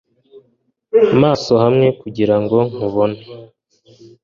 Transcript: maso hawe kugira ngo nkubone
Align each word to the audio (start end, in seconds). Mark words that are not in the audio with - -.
maso 1.21 1.51
hawe 1.61 1.87
kugira 2.01 2.35
ngo 2.41 2.57
nkubone 2.69 3.19